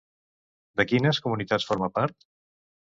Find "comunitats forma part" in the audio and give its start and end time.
1.27-2.31